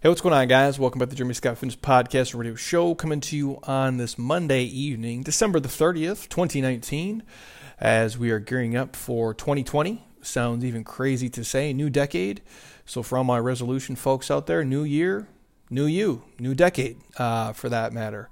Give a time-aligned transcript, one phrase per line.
[0.00, 0.78] Hey, what's going on, guys?
[0.78, 4.16] Welcome back to the Jeremy Scott Fitness Podcast Radio Show, coming to you on this
[4.16, 7.24] Monday evening, December the 30th, 2019,
[7.80, 10.06] as we are gearing up for 2020.
[10.22, 12.42] Sounds even crazy to say, new decade.
[12.86, 15.26] So, for all my resolution folks out there, new year,
[15.68, 18.30] new you, new decade, uh, for that matter.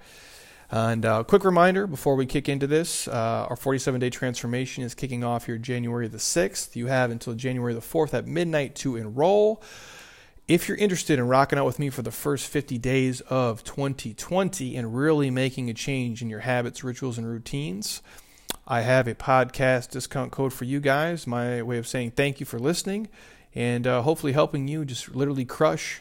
[0.70, 4.84] And a uh, quick reminder before we kick into this uh, our 47 day transformation
[4.84, 6.76] is kicking off here January the 6th.
[6.76, 9.64] You have until January the 4th at midnight to enroll.
[10.48, 14.76] If you're interested in rocking out with me for the first 50 days of 2020
[14.76, 18.00] and really making a change in your habits, rituals, and routines,
[18.64, 21.26] I have a podcast discount code for you guys.
[21.26, 23.08] My way of saying thank you for listening
[23.56, 26.00] and uh, hopefully helping you just literally crush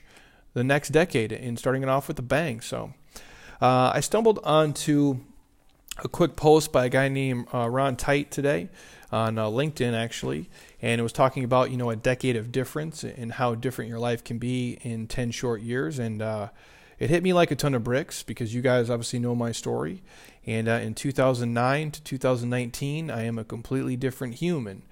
[0.53, 2.61] the next decade and starting it off with a bang.
[2.61, 2.93] So
[3.59, 5.21] uh, I stumbled onto
[6.03, 8.69] a quick post by a guy named uh, Ron Tite today
[9.11, 10.49] on uh, LinkedIn actually,
[10.81, 13.99] and it was talking about you know a decade of difference and how different your
[13.99, 16.49] life can be in ten short years, and uh,
[16.99, 20.03] it hit me like a ton of bricks because you guys obviously know my story,
[20.45, 24.83] and uh, in 2009 to 2019, I am a completely different human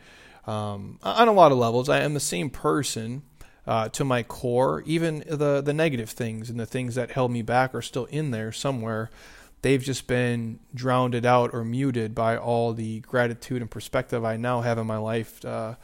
[0.47, 1.89] um, on a lot of levels.
[1.89, 3.23] I am the same person.
[3.66, 7.42] Uh, to my core, even the the negative things and the things that held me
[7.42, 9.09] back are still in there somewhere
[9.64, 14.61] they've just been drowned out or muted by all the gratitude and perspective I now
[14.61, 15.44] have in my life.
[15.44, 15.75] Uh,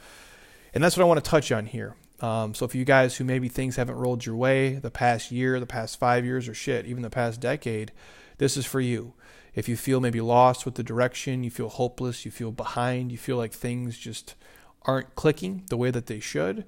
[0.72, 1.96] and that's what I want to touch on here.
[2.20, 5.58] Um, so, for you guys who maybe things haven't rolled your way the past year,
[5.58, 7.92] the past five years, or shit, even the past decade,
[8.38, 9.14] this is for you.
[9.54, 13.18] If you feel maybe lost with the direction, you feel hopeless, you feel behind, you
[13.18, 14.34] feel like things just
[14.82, 16.64] aren't clicking the way that they should,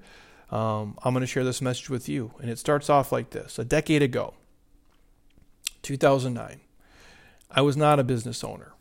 [0.51, 2.33] um, I'm going to share this message with you.
[2.41, 4.35] And it starts off like this A decade ago,
[5.83, 6.61] 2009,
[7.55, 8.73] I was not a business owner.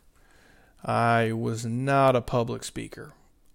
[0.82, 3.12] I was not a public speaker.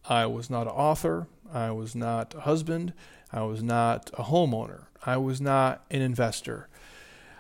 [0.07, 1.27] I was not an author.
[1.51, 2.93] I was not a husband.
[3.31, 4.85] I was not a homeowner.
[5.05, 6.69] I was not an investor.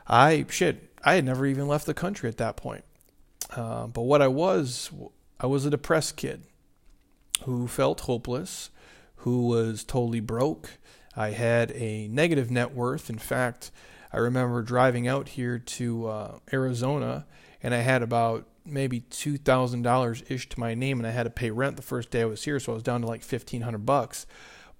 [0.07, 2.83] I, shit, I had never even left the country at that point.
[3.55, 4.89] Uh, but what I was,
[5.39, 6.43] I was a depressed kid
[7.43, 8.71] who felt hopeless,
[9.17, 10.71] who was totally broke.
[11.15, 13.09] I had a negative net worth.
[13.09, 13.71] In fact,
[14.11, 17.25] I remember driving out here to uh, Arizona
[17.61, 21.23] and I had about maybe two thousand dollars ish to my name, and I had
[21.23, 23.23] to pay rent the first day I was here, so I was down to like
[23.23, 24.25] fifteen hundred bucks.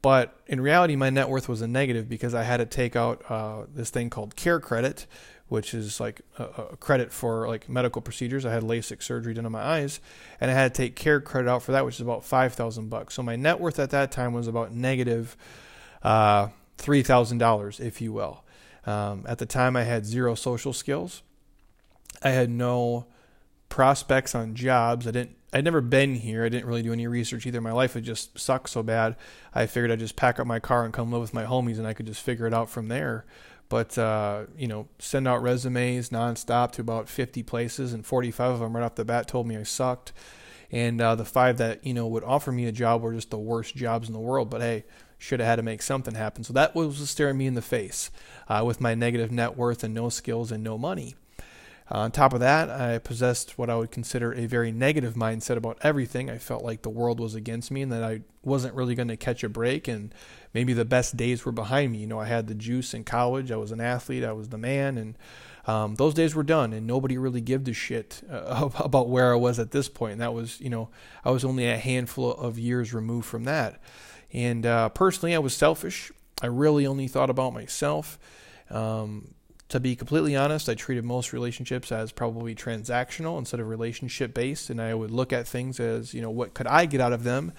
[0.02, 3.24] But in reality, my net worth was a negative because I had to take out
[3.30, 5.08] uh, this thing called Care Credit,
[5.48, 8.46] which is like a, a, credit for like medical procedures.
[8.46, 10.00] I had LASIK surgery done on my eyes,
[10.40, 12.90] and I had to take Care Credit out for that, which is about five thousand
[12.90, 13.16] bucks.
[13.16, 15.36] So my net worth at that time was about negative
[16.04, 18.44] uh, three thousand dollars, if you will.
[18.86, 21.24] Um, at the time, I had zero social skills.
[22.22, 23.08] I had no
[23.70, 25.08] prospects on jobs.
[25.08, 25.36] I didn't.
[25.54, 26.44] I'd never been here.
[26.44, 27.62] I didn't really do any research either.
[27.62, 29.16] My life had just sucked so bad.
[29.56, 31.88] I figured I'd just pack up my car and come live with my homies, and
[31.88, 33.26] I could just figure it out from there.
[33.70, 38.60] But uh, you know, send out resumes nonstop to about 50 places, and 45 of
[38.60, 40.14] them right off the bat told me I sucked.
[40.70, 43.38] And uh, the five that you know would offer me a job were just the
[43.38, 44.50] worst jobs in the world.
[44.50, 44.84] But hey,
[45.18, 46.44] should have had to make something happen.
[46.44, 48.12] So that was staring me in the face
[48.48, 51.16] uh, with my negative net worth and no skills and no money.
[51.90, 55.56] Uh, on top of that, I possessed what I would consider a very negative mindset
[55.56, 56.30] about everything.
[56.30, 59.18] I felt like the world was against me and that I wasn't really going to
[59.18, 60.14] catch a break, and
[60.53, 62.00] maybe the best days were behind me.
[62.00, 64.58] You know, I had the juice in college, I was an athlete, I was the
[64.58, 65.18] man, and
[65.66, 69.36] um, those days were done, and nobody really gave a shit uh, about where I
[69.36, 70.14] was at this point.
[70.14, 70.90] And that was, you know,
[71.24, 73.81] I was only a handful of years removed from that.
[74.34, 76.12] And uh, personally, I was selfish.
[76.42, 78.19] I really only thought about myself.
[78.69, 79.34] Um,
[79.70, 84.70] to be completely honest, I treated most relationships as probably transactional instead of relationship based,
[84.70, 87.24] and I would look at things as you know what could I get out of
[87.24, 87.52] them,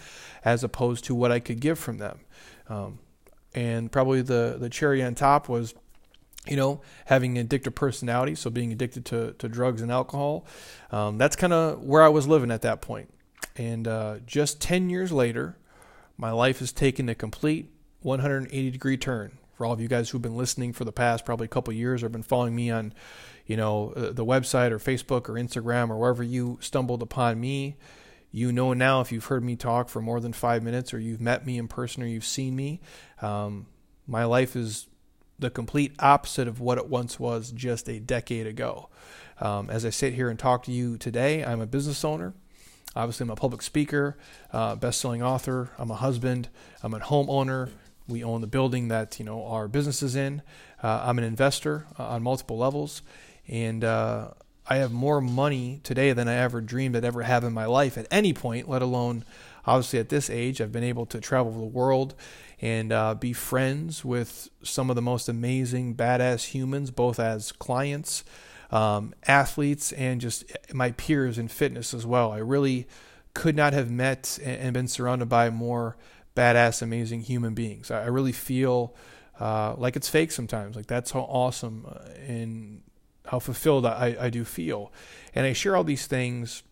[0.44, 2.20] as opposed to what I could give from them.
[2.68, 2.98] Um,
[3.54, 5.74] and probably the the cherry on top was,
[6.46, 10.46] you know, having an addictive personality, so being addicted to to drugs and alcohol.
[10.90, 13.12] Um, that's kind of where I was living at that point.
[13.56, 15.58] And uh, just ten years later,
[16.16, 17.70] my life has taken a complete
[18.00, 21.46] 180 degree turn for all of you guys who've been listening for the past probably
[21.46, 22.94] a couple years or been following me on,
[23.44, 27.76] you know, uh, the website or Facebook or Instagram or wherever you stumbled upon me,
[28.30, 31.20] you know now if you've heard me talk for more than five minutes or you've
[31.20, 32.80] met me in person or you've seen me,
[33.20, 33.66] um,
[34.06, 34.86] my life is
[35.40, 38.88] the complete opposite of what it once was just a decade ago.
[39.40, 42.32] Um, as I sit here and talk to you today, I'm a business owner.
[42.94, 44.16] Obviously, I'm a public speaker,
[44.52, 45.70] uh, best-selling author.
[45.78, 46.48] I'm a husband.
[46.80, 47.70] I'm a homeowner.
[48.08, 50.42] We own the building that you know our business is in.
[50.82, 53.02] Uh, I'm an investor uh, on multiple levels,
[53.46, 54.30] and uh,
[54.66, 57.96] I have more money today than I ever dreamed I'd ever have in my life
[57.96, 59.24] at any point, let alone
[59.68, 62.14] obviously at this age, I've been able to travel the world
[62.60, 68.24] and uh, be friends with some of the most amazing, badass humans, both as clients,
[68.70, 72.32] um, athletes, and just my peers in fitness as well.
[72.32, 72.86] I really
[73.34, 75.96] could not have met and been surrounded by more
[76.38, 77.90] badass, amazing human beings.
[77.90, 78.94] I really feel
[79.40, 80.76] uh, like it's fake sometimes.
[80.76, 82.82] Like that's how awesome uh, and
[83.26, 84.92] how fulfilled I, I do feel.
[85.34, 86.62] And I share all these things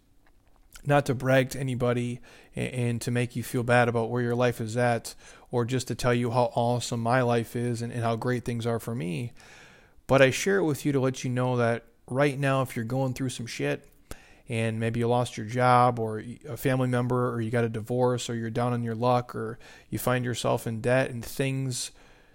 [0.85, 2.21] not to brag to anybody
[2.55, 5.15] and, and, to make you feel bad about where your life is at
[5.51, 8.67] or just to tell you how awesome my life is and, and how great things
[8.67, 9.33] are for me.
[10.07, 12.85] But I share it with you to let you know that right now, if you're
[12.85, 13.89] going through some shit,
[14.49, 18.31] and maybe you lost your job or a family member or you got a divorce
[18.31, 19.59] or you're down on your luck or
[19.91, 21.91] you find yourself in debt and things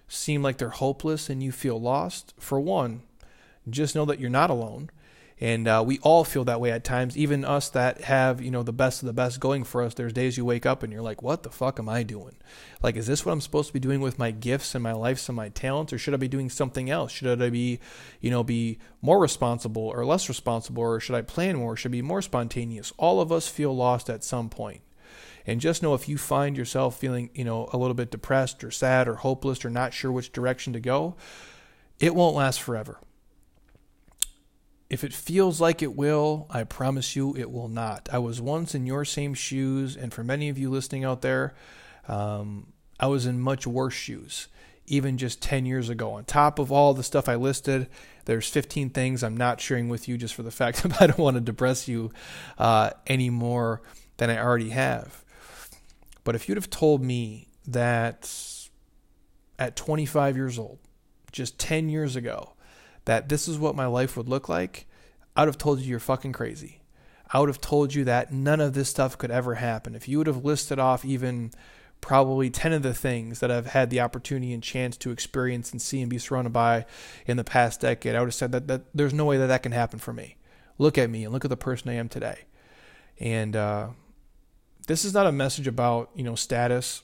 [0.08, 3.02] seem like they're hopeless and you feel lost, for one,
[3.70, 4.90] just know that you're not alone.
[5.42, 8.62] And uh, we all feel that way at times, even us that have, you know,
[8.62, 9.96] the best of the best going for us.
[9.96, 12.36] There's days you wake up and you're like, what the fuck am I doing?
[12.84, 15.28] Like, is this what I'm supposed to be doing with my gifts and my life
[15.28, 15.92] and my talents?
[15.92, 17.12] Or should I be doing something else?
[17.12, 17.80] Should I be,
[18.20, 20.84] you know, be more responsible or less responsible?
[20.84, 21.76] Or should I plan more?
[21.76, 22.94] Should I be more spontaneous?
[23.00, 24.82] All of us feel lost at some point.
[25.48, 28.70] And just know if you find yourself feeling, you know, a little bit depressed or
[28.70, 31.16] sad or hopeless or not sure which direction to go,
[32.00, 33.00] it won't last forever
[34.92, 38.10] if it feels like it will, I promise you it will not.
[38.12, 41.54] I was once in your same shoes, and for many of you listening out there,
[42.10, 44.50] um, I was in much worse shoes,
[44.88, 46.12] even just 10 years ago.
[46.16, 47.88] On top of all the stuff I listed,
[48.26, 51.18] there's 15 things I'm not sharing with you just for the fact that I don't
[51.18, 52.12] want to depress you
[52.58, 53.82] uh, any more
[54.18, 55.24] than I already have.
[56.26, 58.30] But if you'd have told me that
[59.58, 60.80] at 25 years old,
[61.32, 62.56] just 10 years ago,
[63.12, 64.86] that this is what my life would look like,
[65.36, 66.80] I would have told you you're fucking crazy.
[67.34, 69.96] I would have told you that none of this stuff could ever happen.
[69.96, 71.52] If you would have listed off even
[72.00, 75.82] probably 10 of the things that I've had the opportunity and chance to experience and
[75.82, 76.86] see and be surrounded by
[77.26, 79.62] in the past decade, I would have said that, that there's no way that that
[79.62, 80.38] can happen for me.
[80.78, 82.46] Look at me and look at the person I am today.
[83.20, 83.90] And uh,
[84.88, 87.02] this is not a message about, you know, status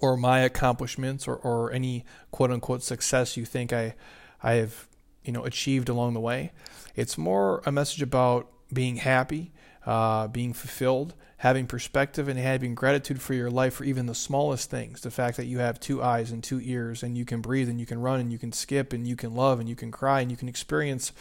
[0.00, 3.96] or my accomplishments or, or any quote unquote success you think I,
[4.40, 4.86] I have
[5.24, 6.52] you know achieved along the way.
[6.96, 9.52] It's more a message about being happy,
[9.86, 14.70] uh, being fulfilled, having perspective, and having gratitude for your life for even the smallest
[14.70, 15.00] things.
[15.00, 17.80] The fact that you have two eyes and two ears, and you can breathe, and
[17.80, 20.20] you can run, and you can skip, and you can love, and you can cry,
[20.20, 21.12] and you can experience,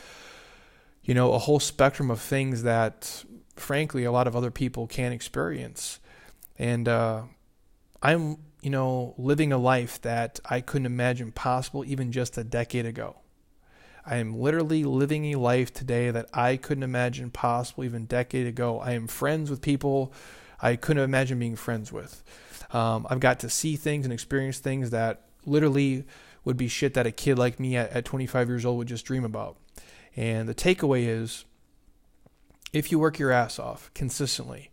[1.04, 3.24] you know, a whole spectrum of things that,
[3.56, 6.00] frankly, a lot of other people can't experience.
[6.58, 7.24] And uh,
[8.04, 12.86] I'm, you know, living a life that I couldn't imagine possible even just a decade
[12.86, 13.16] ago.
[14.06, 18.48] I am literally living a life today that I couldn't imagine possible even a decade
[18.48, 18.80] ago.
[18.80, 20.14] I am friends with people
[20.62, 22.24] I couldn't imagine being friends with.
[22.72, 26.06] Um, I've got to see things and experience things that literally
[26.44, 29.06] would be shit that a kid like me at, at 25 years old would just
[29.06, 29.58] dream about.
[30.16, 31.46] And the takeaway is
[32.74, 34.72] if you work your ass off consistently,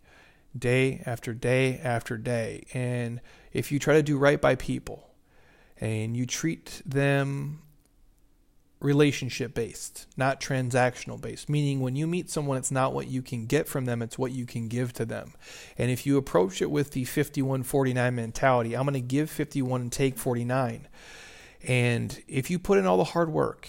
[0.57, 3.21] day after day after day, and
[3.53, 5.09] if you try to do right by people
[5.79, 7.61] and you treat them
[8.79, 11.49] relationship based, not transactional based.
[11.49, 14.31] Meaning, when you meet someone, it's not what you can get from them, it's what
[14.31, 15.33] you can give to them.
[15.77, 19.81] And if you approach it with the 51 49 mentality, I'm going to give 51
[19.81, 20.87] and take 49.
[21.63, 23.67] And if you put in all the hard work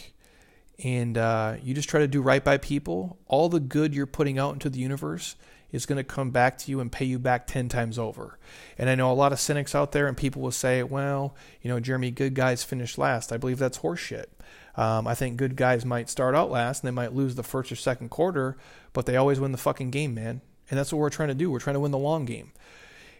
[0.85, 4.39] and uh, you just try to do right by people, all the good you're putting
[4.39, 5.37] out into the universe
[5.71, 8.39] is going to come back to you and pay you back 10 times over.
[8.79, 11.69] And I know a lot of cynics out there, and people will say, well, you
[11.69, 13.33] know, Jeremy, good guys finish last.
[13.33, 14.27] I believe that's horseshit.
[14.79, 17.73] Um, I think good guys might start out last and they might lose the first
[17.73, 18.57] or second quarter,
[18.93, 20.41] but they always win the fucking game, man.
[20.71, 21.51] And that's what we're trying to do.
[21.51, 22.53] We're trying to win the long game.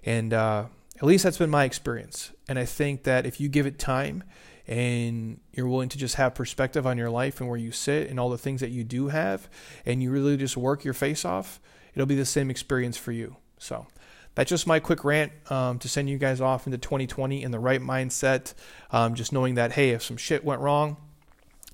[0.05, 2.31] And uh, at least that's been my experience.
[2.49, 4.23] And I think that if you give it time
[4.69, 8.21] and you're willing to just have perspective on your life and where you sit and
[8.21, 9.49] all the things that you do have,
[9.85, 11.59] and you really just work your face off,
[11.99, 13.35] it'll be the same experience for you.
[13.59, 13.89] So
[14.37, 17.59] that's just my quick rant um, to send you guys off into 2020 in the
[17.59, 18.55] right mindset.
[18.93, 20.97] Um, just knowing that, hey, if some shit went wrong,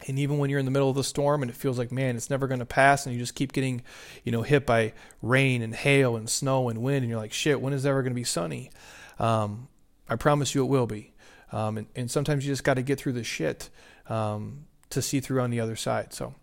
[0.09, 2.16] and even when you're in the middle of the storm and it feels like, man,
[2.16, 3.83] it's never going to pass, and you just keep getting,
[4.25, 7.61] you know, hit by rain and hail and snow and wind, and you're like, shit,
[7.61, 8.71] when is it ever going to be sunny?
[9.19, 9.69] Um,
[10.09, 11.12] I promise you it will be.
[11.52, 13.69] Um, and, and, sometimes you just got to get through the shit
[14.09, 16.14] um, to see through on the other side.
[16.14, 16.35] So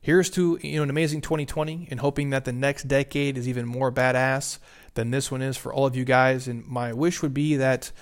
[0.00, 3.66] here's to you know an amazing 2020, and hoping that the next decade is even
[3.66, 4.58] more badass
[4.94, 6.48] than this one is for all of you guys.
[6.48, 7.92] And my wish would be that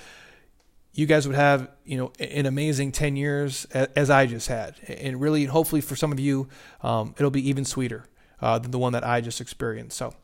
[0.97, 5.21] you guys would have you know an amazing 10 years as i just had and
[5.21, 6.49] really hopefully for some of you
[6.83, 8.07] um, it'll be even sweeter
[8.41, 10.15] uh, than the one that i just experienced so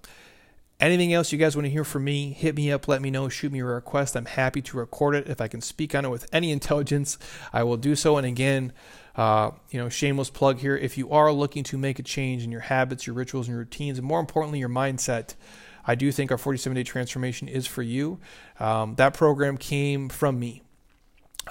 [0.82, 3.28] Anything else you guys want to hear from me, hit me up, let me know,
[3.28, 4.16] shoot me a request.
[4.16, 5.28] I'm happy to record it.
[5.28, 7.18] If I can speak on it with any intelligence,
[7.52, 8.16] I will do so.
[8.16, 8.72] And again,
[9.14, 10.76] uh, you know, shameless plug here.
[10.76, 13.60] If you are looking to make a change in your habits, your rituals, and your
[13.60, 15.36] routines, and more importantly, your mindset,
[15.86, 18.18] I do think our 47 day transformation is for you.
[18.58, 20.62] Um, that program came from me.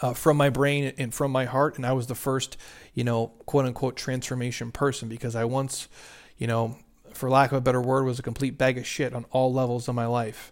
[0.02, 2.58] Uh, from my brain and from my heart, and I was the first,
[2.94, 5.88] you know, quote unquote transformation person because I once,
[6.38, 6.78] you know,
[7.16, 9.88] for lack of a better word, was a complete bag of shit on all levels
[9.88, 10.52] of my life.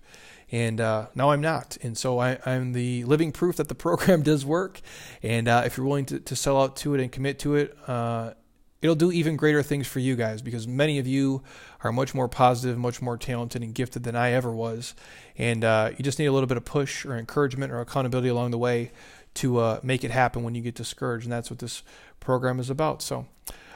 [0.51, 1.77] And uh, now I'm not.
[1.81, 4.81] And so I, am the living proof that the program does work.
[5.21, 7.77] And uh, if you're willing to, to sell out to it and commit to it,
[7.87, 8.33] uh,
[8.81, 11.43] it'll do even greater things for you guys because many of you
[11.83, 14.95] are much more positive, much more talented and gifted than I ever was.
[15.37, 18.51] And uh, you just need a little bit of push or encouragement or accountability along
[18.51, 18.91] the way
[19.35, 21.25] to uh, make it happen when you get discouraged.
[21.25, 21.83] And that's what this
[22.19, 23.01] program is about.
[23.01, 23.27] So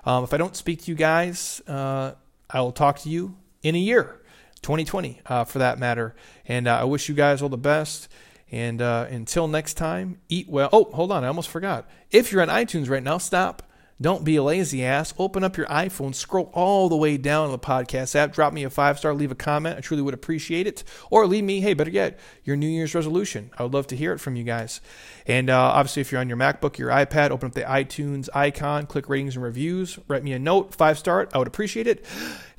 [0.05, 2.13] um, if I don't speak to you guys, uh,
[2.53, 4.21] I will talk to you in a year,
[4.61, 6.15] 2020, uh, for that matter.
[6.47, 8.07] And uh, I wish you guys all the best.
[8.51, 10.69] And uh, until next time, eat well.
[10.71, 11.89] Oh, hold on, I almost forgot.
[12.11, 13.63] If you're on iTunes right now, stop
[14.01, 15.13] don't be a lazy ass.
[15.17, 18.63] Open up your iPhone, scroll all the way down on the podcast app, drop me
[18.63, 19.77] a five star, leave a comment.
[19.77, 20.83] I truly would appreciate it.
[21.09, 23.51] Or leave me, hey, better yet, your New Year's resolution.
[23.57, 24.81] I would love to hear it from you guys.
[25.25, 28.87] And uh, obviously, if you're on your MacBook, your iPad, open up the iTunes icon,
[28.87, 31.29] click ratings and reviews, write me a note, five star.
[31.33, 32.05] I would appreciate it.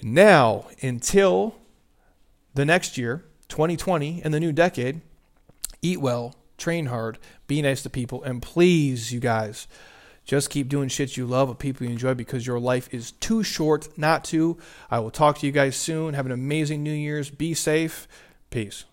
[0.02, 1.56] Now, until
[2.54, 5.00] the next year, 2020, and the new decade,
[5.82, 9.66] eat well, train hard, be nice to people, and please, you guys,
[10.24, 13.42] just keep doing shit you love with people you enjoy because your life is too
[13.42, 14.56] short not to.
[14.90, 16.14] I will talk to you guys soon.
[16.14, 17.30] Have an amazing New Year's.
[17.30, 18.08] Be safe.
[18.50, 18.84] Peace.